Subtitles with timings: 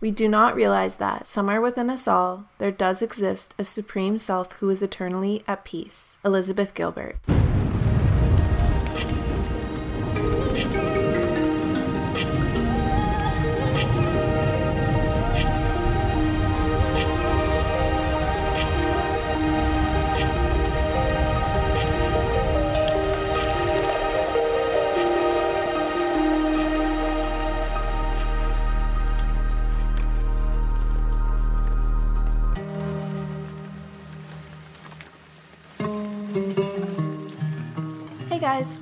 [0.00, 4.52] We do not realize that, somewhere within us all, there does exist a supreme self
[4.52, 6.16] who is eternally at peace.
[6.24, 7.16] Elizabeth Gilbert.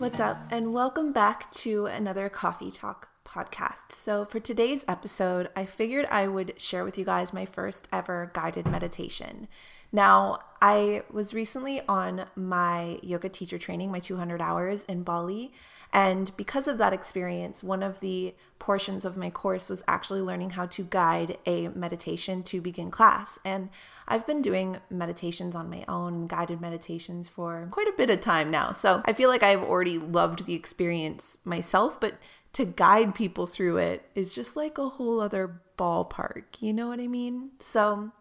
[0.08, 0.40] What's up?
[0.50, 3.92] And welcome back to another Coffee Talk podcast.
[3.92, 8.30] So, for today's episode, I figured I would share with you guys my first ever
[8.32, 9.48] guided meditation.
[9.92, 15.52] Now, I was recently on my yoga teacher training, my 200 hours in Bali,
[15.92, 20.50] and because of that experience, one of the portions of my course was actually learning
[20.50, 23.38] how to guide a meditation to begin class.
[23.44, 23.70] And
[24.06, 28.50] I've been doing meditations on my own, guided meditations for quite a bit of time
[28.50, 28.72] now.
[28.72, 32.18] So I feel like I've already loved the experience myself, but
[32.54, 36.44] to guide people through it is just like a whole other ballpark.
[36.60, 37.52] You know what I mean?
[37.58, 38.12] So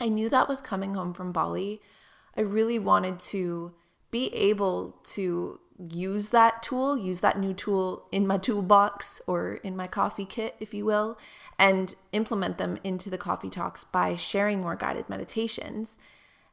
[0.00, 1.82] I knew that with coming home from Bali,
[2.36, 3.74] I really wanted to
[4.10, 9.76] be able to use that tool, use that new tool in my toolbox or in
[9.76, 11.18] my coffee kit, if you will,
[11.58, 15.98] and implement them into the coffee talks by sharing more guided meditations.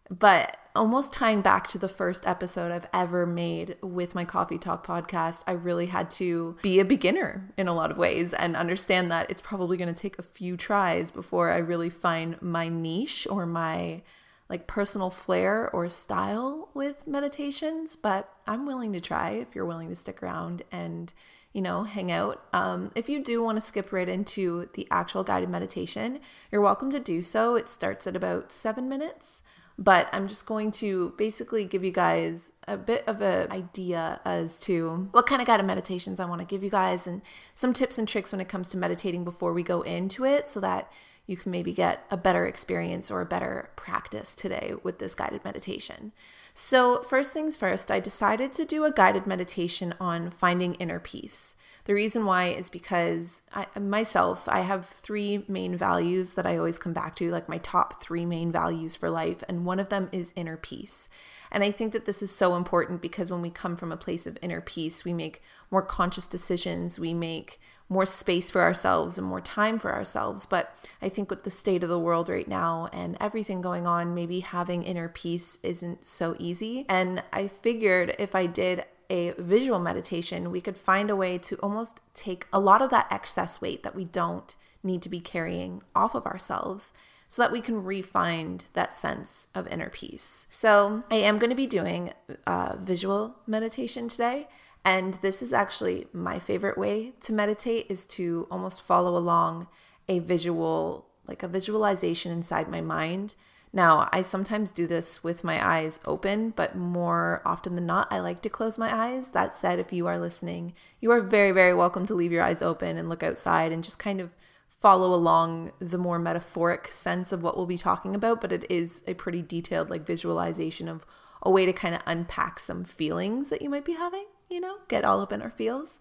[0.09, 4.86] But almost tying back to the first episode I've ever made with my Coffee Talk
[4.86, 9.09] podcast, I really had to be a beginner in a lot of ways and understand
[9.12, 13.25] that it's probably going to take a few tries before I really find my niche
[13.30, 14.03] or my
[14.50, 19.90] like personal flair or style with meditations, but I'm willing to try if you're willing
[19.90, 21.12] to stick around and,
[21.52, 22.44] you know, hang out.
[22.53, 26.19] Um, if you do want to skip right into the actual guided meditation,
[26.52, 27.56] you're welcome to do so.
[27.56, 29.42] It starts at about seven minutes,
[29.78, 34.59] but I'm just going to basically give you guys a bit of an idea as
[34.62, 37.22] to what kind of guided meditations I want to give you guys and
[37.53, 40.59] some tips and tricks when it comes to meditating before we go into it so
[40.62, 40.91] that
[41.28, 45.44] you can maybe get a better experience or a better practice today with this guided
[45.44, 46.12] meditation.
[46.53, 51.56] So, first things first, I decided to do a guided meditation on finding inner peace.
[51.85, 56.79] The reason why is because I, myself, I have three main values that I always
[56.79, 60.09] come back to, like my top three main values for life, and one of them
[60.12, 61.09] is inner peace.
[61.51, 64.25] And I think that this is so important because when we come from a place
[64.25, 69.28] of inner peace, we make more conscious decisions, we make more space for ourselves and
[69.28, 70.47] more time for ourselves.
[70.47, 74.16] But I think with the state of the world right now and everything going on,
[74.16, 76.88] maybe having inner peace isn't so easy.
[76.90, 81.56] And I figured if I did a visual meditation, we could find a way to
[81.58, 85.82] almost take a lot of that excess weight that we don't need to be carrying
[85.96, 86.94] off of ourselves
[87.28, 90.46] so that we can re-find that sense of inner peace.
[90.50, 92.14] So, I am going to be doing
[92.46, 94.48] a visual meditation today.
[94.86, 99.68] And this is actually my favorite way to meditate is to almost follow along
[100.08, 103.34] a visual, like a visualization inside my mind.
[103.75, 108.19] Now, I sometimes do this with my eyes open, but more often than not, I
[108.19, 109.28] like to close my eyes.
[109.28, 112.62] That said, if you are listening, you are very, very welcome to leave your eyes
[112.62, 114.34] open and look outside and just kind of
[114.69, 118.40] follow along the more metaphoric sense of what we'll be talking about.
[118.40, 121.06] But it is a pretty detailed, like, visualization of
[121.44, 124.78] a way to kind of unpack some feelings that you might be having you know,
[124.88, 126.00] get all up in our feels.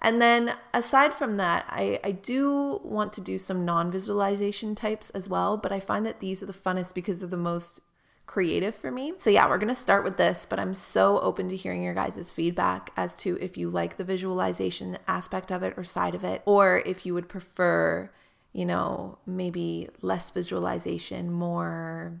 [0.00, 5.10] And then aside from that, I, I do want to do some non visualization types
[5.10, 7.80] as well, but I find that these are the funnest because they're the most
[8.26, 9.14] creative for me.
[9.16, 11.94] So, yeah, we're going to start with this, but I'm so open to hearing your
[11.94, 16.24] guys' feedback as to if you like the visualization aspect of it or side of
[16.24, 18.10] it, or if you would prefer,
[18.52, 22.20] you know, maybe less visualization, more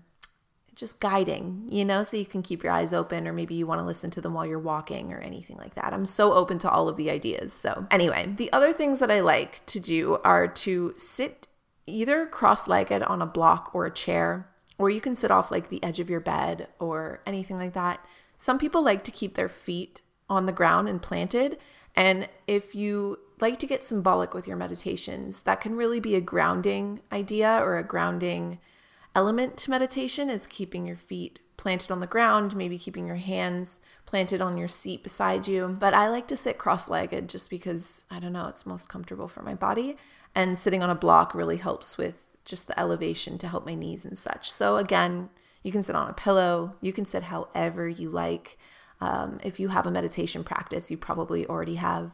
[0.76, 3.80] just guiding, you know, so you can keep your eyes open, or maybe you want
[3.80, 5.94] to listen to them while you're walking or anything like that.
[5.94, 7.54] I'm so open to all of the ideas.
[7.54, 11.48] So, anyway, the other things that I like to do are to sit
[11.86, 15.70] either cross legged on a block or a chair, or you can sit off like
[15.70, 18.04] the edge of your bed or anything like that.
[18.36, 21.56] Some people like to keep their feet on the ground and planted.
[21.94, 26.20] And if you like to get symbolic with your meditations, that can really be a
[26.20, 28.58] grounding idea or a grounding
[29.16, 33.80] element to meditation is keeping your feet planted on the ground, maybe keeping your hands
[34.04, 35.74] planted on your seat beside you.
[35.80, 39.26] But I like to sit cross legged just because I don't know, it's most comfortable
[39.26, 39.96] for my body.
[40.34, 44.04] And sitting on a block really helps with just the elevation to help my knees
[44.04, 44.52] and such.
[44.52, 45.30] So, again,
[45.62, 48.58] you can sit on a pillow, you can sit however you like.
[49.00, 52.12] Um, if you have a meditation practice, you probably already have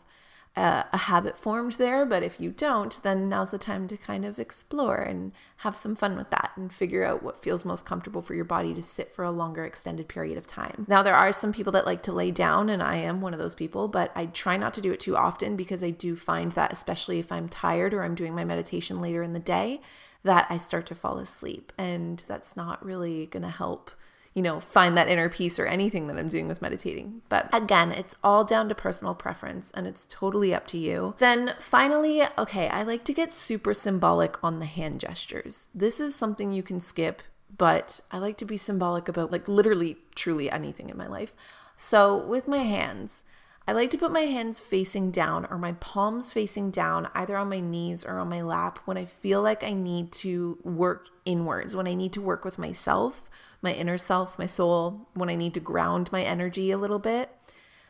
[0.57, 2.05] a, a, habit formed there.
[2.05, 5.97] But if you don't, then now's the time to kind of explore and have some
[5.97, 9.15] fun with that and figure out what feels most comfortable for your body to sit
[9.15, 10.85] for a longer extended period of time.
[10.89, 13.39] Now, there are some people that like to lay down, and I am one of
[13.39, 16.53] those people, but I try not to do it too often because I do find
[16.53, 19.81] that, especially if I'm tired or I'm doing my meditation later in the day,
[20.23, 21.73] that I start to fall asleep.
[21.79, 23.91] And that's not really going to help
[24.35, 27.23] you know, find that inner peace or anything that I'm doing with meditating.
[27.29, 31.15] But again, it's all down to personal preference and it's totally up to you.
[31.19, 35.67] Then finally, okay, I like to get super symbolic on the hand gestures.
[35.75, 37.23] This is something you can skip,
[37.57, 41.35] but I like to be symbolic about like literally, truly anything in my life.
[41.77, 43.25] So with my hands,
[43.69, 47.49] I like to put my hands facing down or my palms facing down, either on
[47.49, 51.77] my knees or on my lap, when I feel like I need to work inwards,
[51.77, 53.31] when I need to work with myself
[53.63, 57.31] my inner self, my soul, when I need to ground my energy a little bit,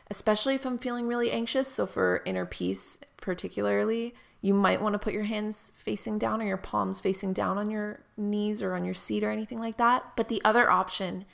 [0.09, 1.67] especially if I'm feeling really anxious.
[1.67, 6.45] So, for inner peace, particularly, you might want to put your hands facing down or
[6.45, 10.15] your palms facing down on your knees or on your seat or anything like that.
[10.15, 11.25] But the other option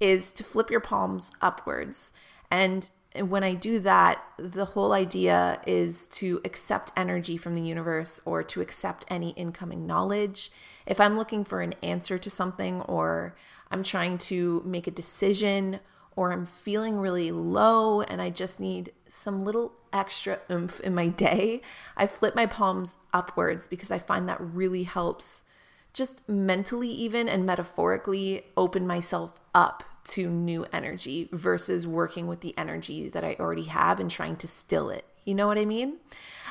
[0.00, 2.12] is to flip your palms upwards.
[2.50, 8.20] And when I do that, the whole idea is to accept energy from the universe
[8.24, 10.50] or to accept any incoming knowledge.
[10.86, 13.34] If I'm looking for an answer to something or
[13.70, 15.80] I'm trying to make a decision
[16.16, 21.08] or I'm feeling really low and I just need some little extra oomph in my
[21.08, 21.62] day,
[21.96, 25.44] I flip my palms upwards because I find that really helps
[25.92, 32.56] just mentally, even and metaphorically, open myself up to new energy versus working with the
[32.56, 35.04] energy that I already have and trying to still it.
[35.24, 35.98] You know what I mean?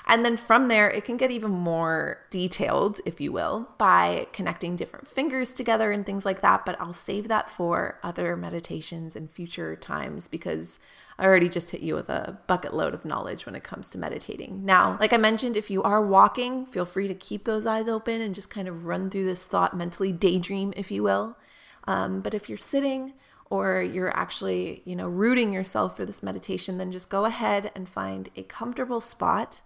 [0.10, 4.78] And then from there, it can get even more detailed, if you will, by connecting
[4.78, 6.66] different fingers together and things like that.
[6.66, 10.80] But I'll save that for other meditations and future times because
[11.20, 13.98] I already just hit you with a bucket load of knowledge when it comes to
[13.98, 14.64] meditating.
[14.64, 18.22] Now, like I mentioned, if you are walking, feel free to keep those eyes open
[18.22, 21.38] and just kind of run through this thought mentally, daydream, if you will.
[21.86, 23.14] Um, but if you're sitting,
[23.50, 27.88] or you're actually, you know, rooting yourself for this meditation, then just go ahead and
[27.88, 29.62] find a comfortable spot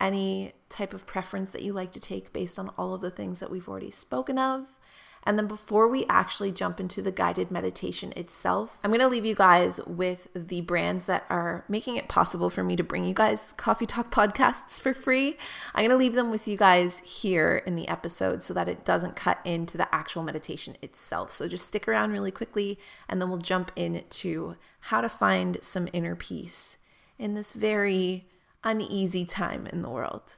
[0.00, 3.40] any type of preference that you like to take based on all of the things
[3.40, 4.80] that we've already spoken of.
[5.24, 9.26] And then before we actually jump into the guided meditation itself, I'm going to leave
[9.26, 13.12] you guys with the brands that are making it possible for me to bring you
[13.12, 15.36] guys Coffee Talk podcasts for free.
[15.74, 18.86] I'm going to leave them with you guys here in the episode so that it
[18.86, 21.30] doesn't cut into the actual meditation itself.
[21.30, 25.88] So just stick around really quickly and then we'll jump into how to find some
[25.92, 26.78] inner peace
[27.18, 28.24] in this very
[28.62, 30.36] uneasy time in the world.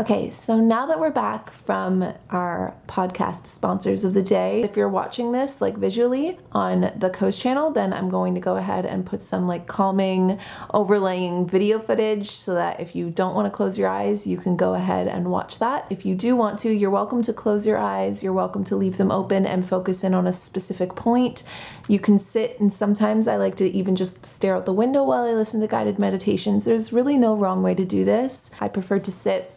[0.00, 4.88] Okay, so now that we're back from our podcast sponsors of the day, if you're
[4.88, 9.04] watching this like visually on the Coast channel, then I'm going to go ahead and
[9.04, 10.38] put some like calming,
[10.72, 14.56] overlaying video footage so that if you don't want to close your eyes, you can
[14.56, 15.84] go ahead and watch that.
[15.90, 18.96] If you do want to, you're welcome to close your eyes, you're welcome to leave
[18.96, 21.42] them open and focus in on a specific point.
[21.88, 25.24] You can sit, and sometimes I like to even just stare out the window while
[25.24, 26.64] I listen to guided meditations.
[26.64, 28.50] There's really no wrong way to do this.
[28.60, 29.52] I prefer to sit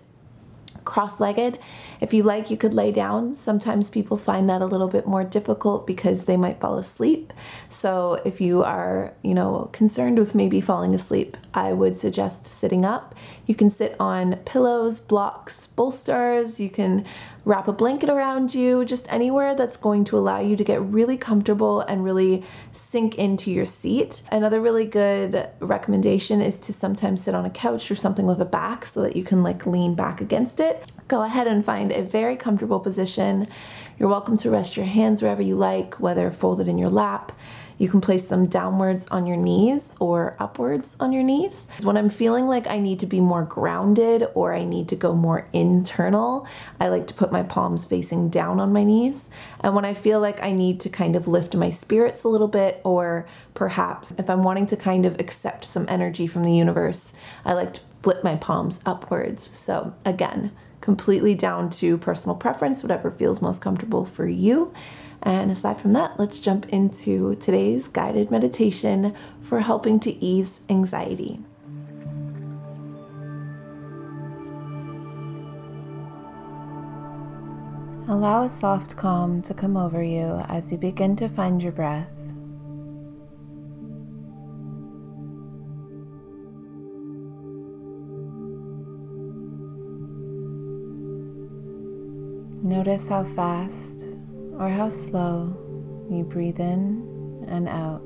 [0.86, 1.60] cross legged.
[2.02, 3.36] If you like, you could lay down.
[3.36, 7.34] Sometimes people find that a little bit more difficult because they might fall asleep.
[7.70, 12.86] So if you are, you know, concerned with maybe falling asleep, I would suggest sitting
[12.86, 13.16] up.
[13.46, 16.60] You can sit on pillows, blocks, bolsters.
[16.60, 17.06] You can
[17.46, 21.18] wrap a blanket around you, just anywhere that's going to allow you to get really
[21.18, 24.24] comfortable and really sink into your seat.
[24.32, 28.46] Another really good recommendation is to sometimes sit on a couch or something with a
[28.46, 30.90] back so that you can like lean back against it.
[31.10, 33.48] Go ahead and find a very comfortable position.
[34.00, 37.34] You're welcome to rest your hands wherever you like, whether folded in your lap
[37.84, 41.68] you can place them downwards on your knees or upwards on your knees.
[41.84, 45.14] When I'm feeling like I need to be more grounded or I need to go
[45.14, 46.48] more internal,
[46.80, 49.28] I like to put my palms facing down on my knees.
[49.60, 52.48] And when I feel like I need to kind of lift my spirits a little
[52.48, 57.12] bit, or perhaps if I'm wanting to kind of accept some energy from the universe,
[57.44, 59.50] I like to flip my palms upwards.
[59.52, 64.74] So again, completely down to personal preference, whatever feels most comfortable for you.
[65.24, 71.40] And aside from that, let's jump into today's guided meditation for helping to ease anxiety.
[78.10, 82.10] Allow a soft calm to come over you as you begin to find your breath.
[92.62, 94.13] Notice how fast
[94.60, 95.56] or how slow
[96.12, 98.02] you breathe in and out.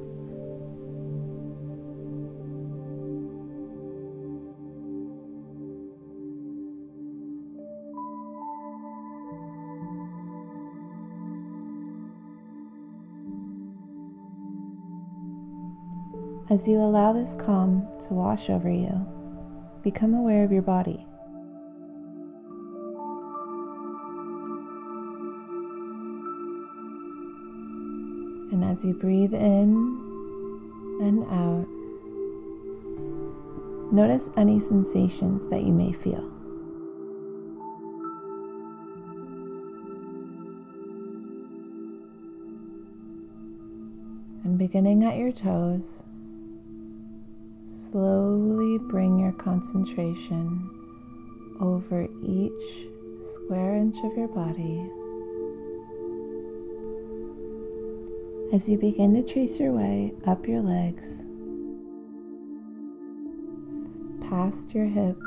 [16.49, 19.05] As you allow this calm to wash over you,
[19.83, 21.05] become aware of your body.
[28.51, 29.97] And as you breathe in
[31.01, 31.67] and out,
[33.91, 36.31] notice any sensations that you may feel.
[44.43, 46.03] And beginning at your toes,
[47.67, 50.69] slowly bring your concentration
[51.59, 52.87] over each
[53.25, 54.89] square inch of your body.
[58.53, 61.21] As you begin to trace your way up your legs,
[64.29, 65.19] past your hips,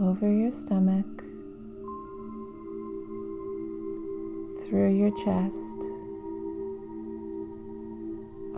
[0.00, 1.06] over your stomach,
[4.66, 5.56] through your chest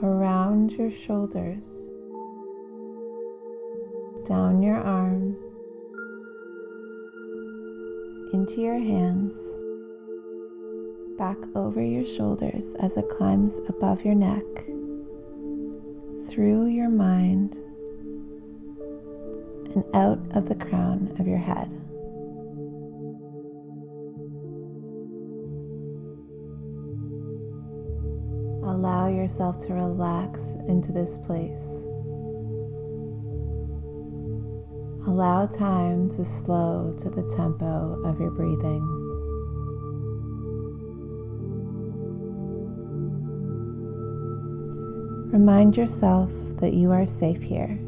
[0.03, 1.65] around your shoulders,
[4.27, 5.39] down your arms,
[8.33, 9.46] into your hands,
[11.17, 14.45] back over your shoulders as it climbs above your neck,
[16.29, 17.55] through your mind,
[19.75, 21.71] and out of the crown of your head.
[28.87, 31.63] allow yourself to relax into this place.
[35.07, 38.96] Allow time to slow to the tempo of your breathing.
[45.37, 46.31] Remind yourself
[46.63, 47.79] that you are safe here.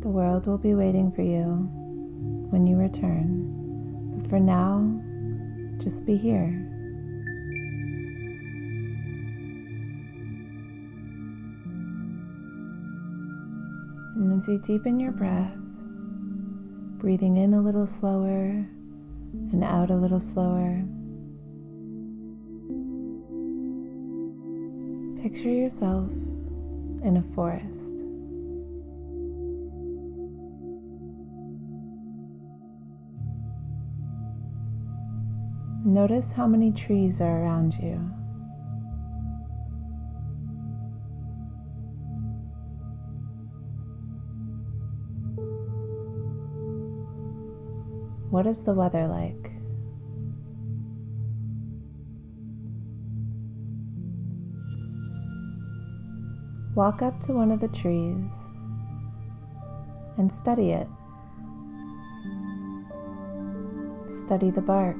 [0.00, 1.68] The world will be waiting for you
[2.48, 4.16] when you return.
[4.16, 4.98] But for now,
[5.76, 6.46] just be here.
[14.16, 15.52] And as you deepen your breath,
[16.98, 18.66] breathing in a little slower
[19.52, 20.82] and out a little slower,
[25.22, 26.10] picture yourself
[27.04, 27.64] in a forest.
[35.84, 38.17] Notice how many trees are around you.
[48.30, 49.52] What is the weather like?
[56.74, 58.30] Walk up to one of the trees
[60.18, 60.86] and study it.
[64.26, 64.96] Study the bark.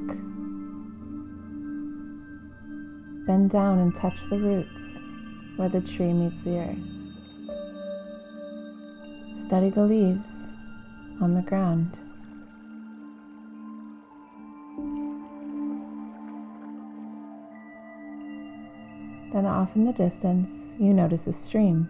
[3.27, 4.97] Bend down and touch the roots
[5.55, 6.79] where the tree meets the earth.
[9.45, 10.47] Study the leaves
[11.21, 12.08] on the ground.
[19.69, 20.49] Off in the distance,
[20.79, 21.87] you notice a stream.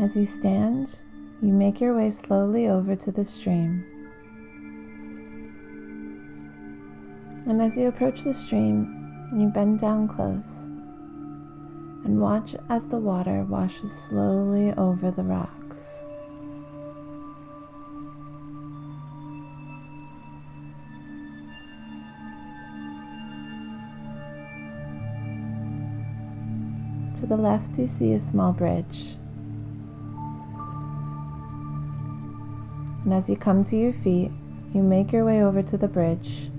[0.00, 1.00] As you stand,
[1.42, 3.84] you make your way slowly over to the stream.
[7.46, 10.48] And as you approach the stream, you bend down close
[12.04, 15.65] and watch as the water washes slowly over the rocks.
[27.26, 29.16] To the left, you see a small bridge.
[33.02, 34.30] And as you come to your feet,
[34.72, 36.52] you make your way over to the bridge.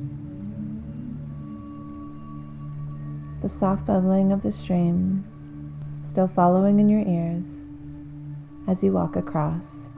[3.41, 5.24] The soft bubbling of the stream
[6.03, 7.63] still following in your ears
[8.67, 9.89] as you walk across.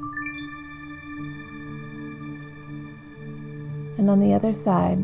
[3.97, 4.99] And on the other side,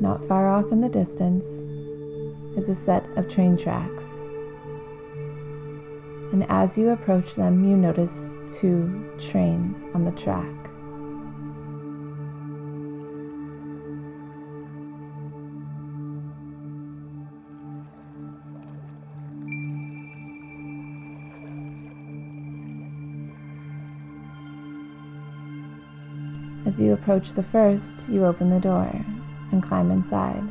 [0.00, 1.46] not far off in the distance,
[2.58, 4.24] is a set of train tracks
[6.36, 10.44] and as you approach them, you notice two trains on the track.
[26.66, 28.90] As you approach the first, you open the door
[29.52, 30.46] and climb inside.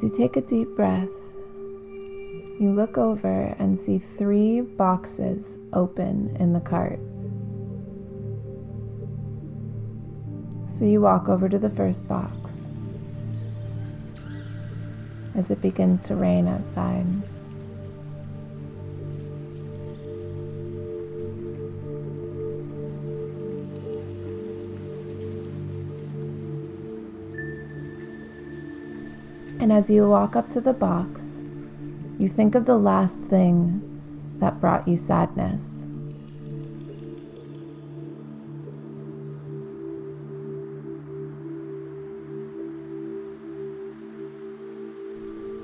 [0.00, 1.10] As you take a deep breath,
[2.58, 6.98] you look over and see three boxes open in the cart.
[10.66, 12.70] So you walk over to the first box
[15.34, 17.04] as it begins to rain outside.
[29.60, 31.42] And as you walk up to the box,
[32.18, 33.86] you think of the last thing
[34.38, 35.90] that brought you sadness.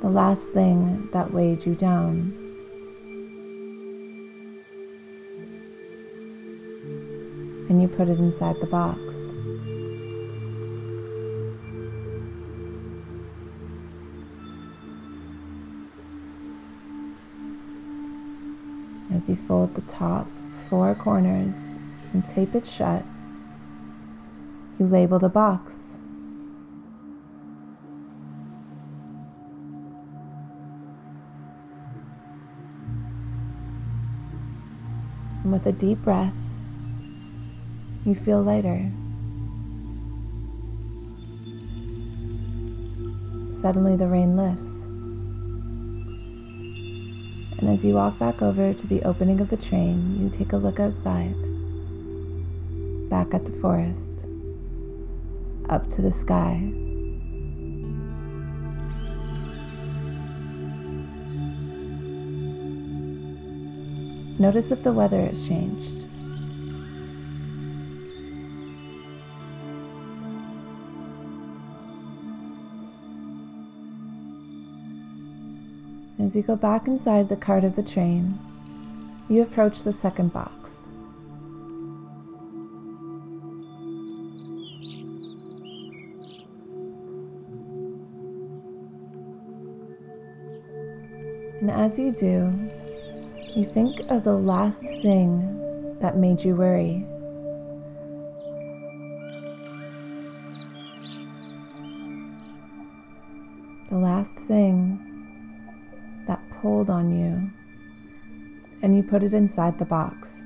[0.03, 2.35] The last thing that weighed you down.
[7.71, 9.26] And you put it inside the box.
[19.29, 20.29] You fold the top
[20.71, 21.75] four corners
[22.13, 23.03] and tape it shut,
[24.79, 25.99] you label the box.
[35.43, 36.35] And with a deep breath,
[38.05, 38.91] you feel lighter.
[43.61, 44.76] Suddenly, the rain lifts.
[47.59, 50.57] And as you walk back over to the opening of the train, you take a
[50.57, 51.35] look outside,
[53.09, 54.27] back at the forest,
[55.71, 56.61] up to the sky.
[64.39, 66.05] Notice if the weather has changed.
[76.19, 78.39] As you go back inside the cart of the train,
[79.29, 80.89] you approach the second box.
[91.61, 92.53] And as you do,
[93.57, 97.07] you think of the last thing that made you worry.
[103.91, 104.86] The last thing
[109.09, 110.43] put it inside the box.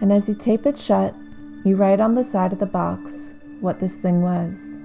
[0.00, 1.14] And as you tape it shut,
[1.64, 4.78] you write on the side of the box what this thing was.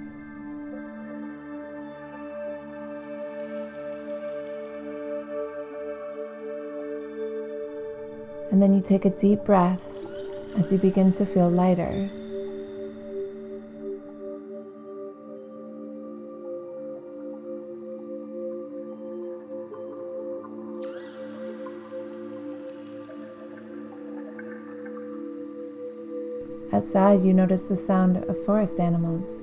[8.51, 9.81] And then you take a deep breath
[10.57, 12.09] as you begin to feel lighter.
[26.79, 29.41] Outside, you notice the sound of forest animals.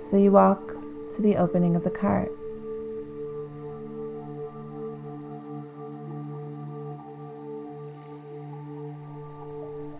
[0.00, 0.74] So you walk
[1.14, 2.32] to the opening of the cart.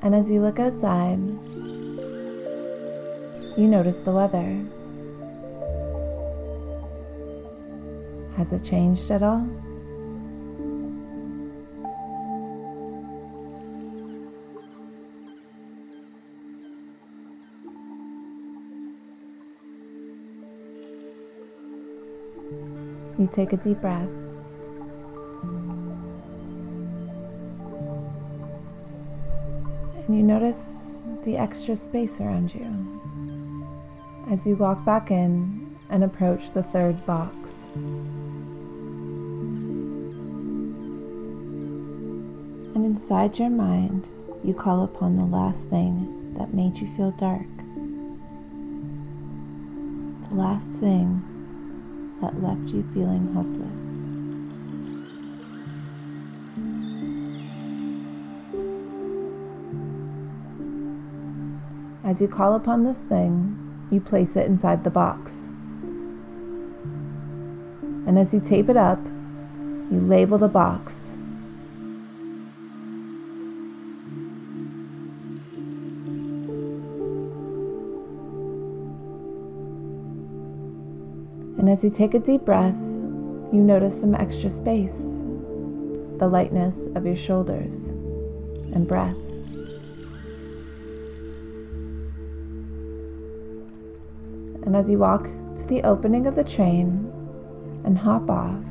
[0.03, 1.19] And as you look outside,
[3.59, 4.65] you notice the weather.
[8.39, 9.47] Has it changed at all?
[23.33, 24.09] Take a deep breath.
[30.07, 30.85] And you notice
[31.25, 32.67] the extra space around you
[34.31, 37.35] as you walk back in and approach the third box.
[42.75, 44.05] And inside your mind,
[44.43, 47.47] you call upon the last thing that made you feel dark.
[50.31, 51.23] The last thing
[52.21, 54.01] that left you feeling hopeless.
[62.05, 63.57] As you call upon this thing,
[63.91, 65.51] you place it inside the box.
[68.07, 68.99] And as you tape it up,
[69.91, 71.10] you label the box
[81.71, 82.75] as you take a deep breath,
[83.53, 84.99] you notice some extra space,
[86.19, 87.91] the lightness of your shoulders
[88.73, 89.17] and breath.
[94.65, 97.11] And as you walk to the opening of the train
[97.85, 98.65] and hop off,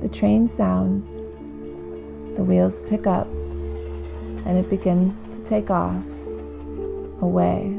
[0.00, 1.16] the train sounds,
[2.36, 6.04] the wheels pick up, and it begins to take off
[7.20, 7.77] away.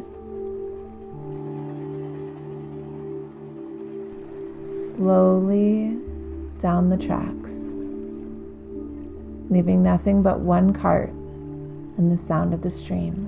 [4.99, 5.97] Slowly
[6.57, 7.53] down the tracks,
[9.49, 11.12] leaving nothing but one cart
[11.97, 13.25] and the sound of the stream.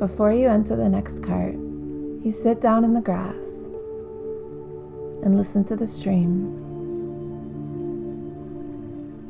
[0.00, 3.68] Before you enter the next cart, you sit down in the grass
[5.22, 6.65] and listen to the stream.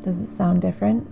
[0.06, 1.04] Does it sound different?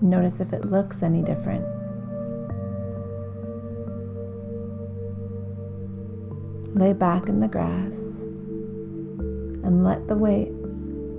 [0.00, 1.66] Notice if it looks any different.
[6.74, 7.96] Lay back in the grass
[9.62, 10.52] and let the weight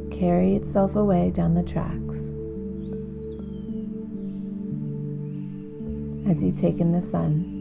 [0.10, 2.32] carry itself away down the tracks
[6.28, 7.58] as you take in the sun.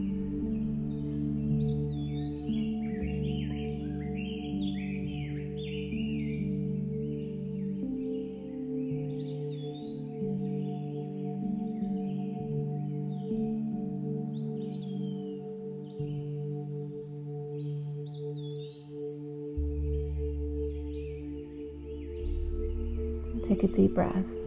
[23.47, 24.40] Take a deep breath.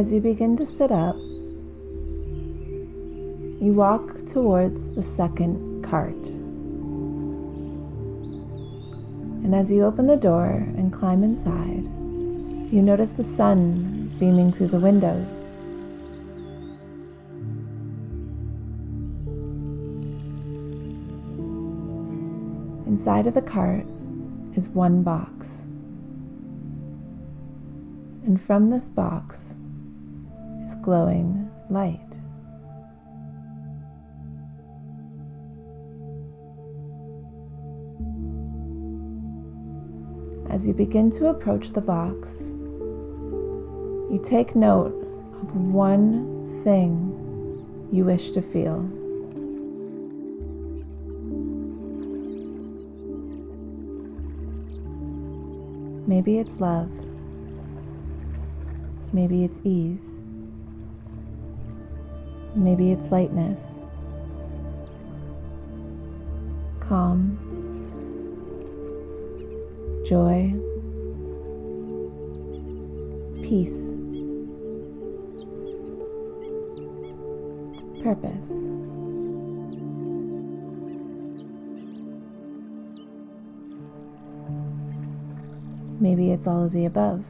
[0.00, 1.14] As you begin to sit up,
[3.60, 6.26] you walk towards the second cart.
[9.44, 11.84] And as you open the door and climb inside,
[12.72, 15.46] you notice the sun beaming through the windows.
[22.86, 23.84] Inside of the cart
[24.56, 25.60] is one box.
[28.24, 29.56] And from this box
[30.82, 32.00] glowing light.
[40.50, 42.40] As you begin to approach the box,
[44.10, 44.94] you take note
[45.42, 47.16] of one thing
[47.92, 48.80] you wish to feel.
[56.06, 56.90] Maybe it's love.
[59.12, 60.16] Maybe it's ease.
[62.54, 63.78] Maybe it's lightness.
[66.80, 67.36] Calm.
[70.06, 70.52] Joy.
[73.42, 73.86] Peace.
[78.02, 78.50] Purpose.
[86.00, 87.24] Maybe it's all of the above.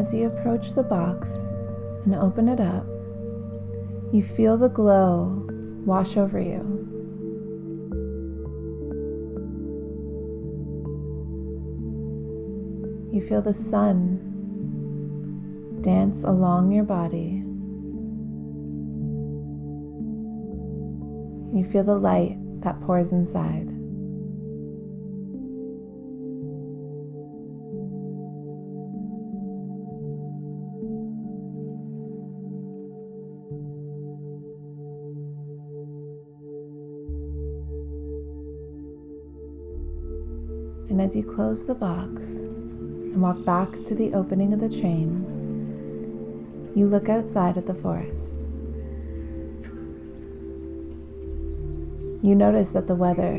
[0.00, 1.30] As you approach the box
[2.06, 2.86] and open it up,
[4.14, 5.46] you feel the glow
[5.84, 6.78] wash over you.
[13.12, 14.26] You feel the sun
[15.82, 17.44] dance along your body.
[21.54, 23.79] You feel the light that pours inside.
[41.10, 45.26] As you close the box and walk back to the opening of the train,
[46.76, 48.42] you look outside at the forest.
[52.22, 53.34] You notice that the weather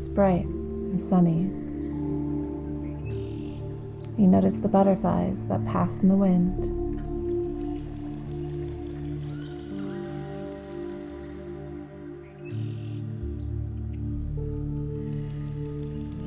[0.00, 1.50] is bright and sunny.
[4.16, 6.87] You notice the butterflies that pass in the wind.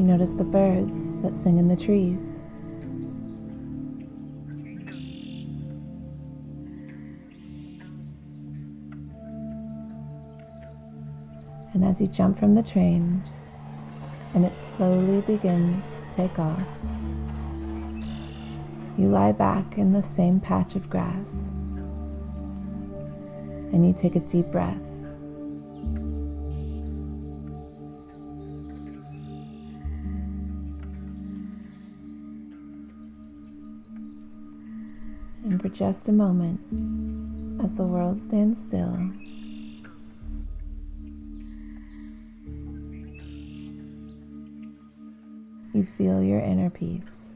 [0.01, 2.39] You notice the birds that sing in the trees.
[11.75, 13.23] And as you jump from the train
[14.33, 16.65] and it slowly begins to take off,
[18.97, 21.51] you lie back in the same patch of grass
[23.71, 24.81] and you take a deep breath.
[35.81, 36.59] Just a moment,
[37.63, 38.95] as the world stands still,
[45.73, 47.30] you feel your inner peace.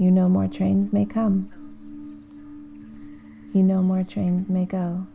[0.00, 1.50] You know more trains may come.
[3.52, 5.06] You know more trains may go.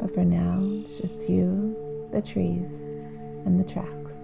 [0.00, 2.72] But for now, it's just you, the trees,
[3.44, 4.16] and the tracks.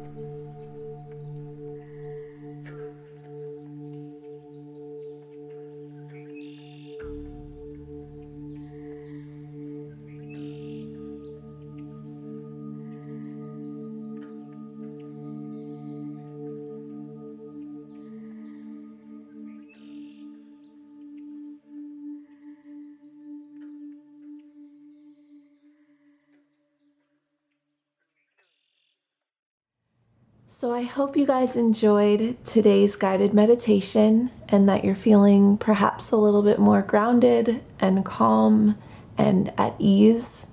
[30.62, 36.16] So, I hope you guys enjoyed today's guided meditation and that you're feeling perhaps a
[36.16, 38.78] little bit more grounded and calm
[39.18, 40.46] and at ease.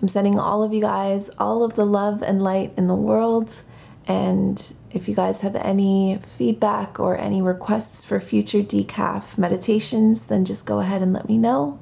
[0.00, 3.62] I'm sending all of you guys all of the love and light in the world.
[4.06, 10.44] And if you guys have any feedback or any requests for future decaf meditations, then
[10.44, 11.80] just go ahead and let me know.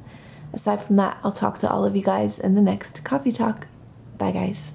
[0.54, 3.66] Aside from that, I'll talk to all of you guys in the next coffee talk.
[4.16, 4.72] Bye, guys.